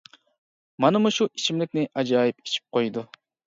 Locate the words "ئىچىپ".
2.47-2.69